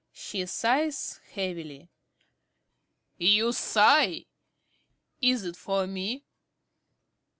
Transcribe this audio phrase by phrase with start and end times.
[0.13, 1.87] (She sighs heavily.)
[3.19, 4.25] You sigh!
[5.21, 6.23] Is't for me?